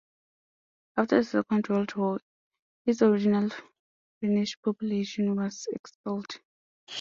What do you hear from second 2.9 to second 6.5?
original Finnish population was expelled.